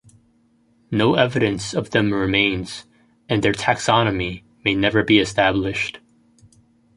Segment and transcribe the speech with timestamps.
[0.89, 2.85] No evidence of them remains,
[3.29, 5.99] and their taxonomy may never be established.